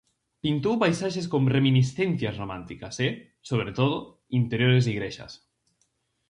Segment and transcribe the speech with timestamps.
[0.43, 3.07] Pintou paisaxes con reminiscencias románticas e,
[3.49, 3.95] sobre todo,
[4.39, 5.31] interiores de igrexas.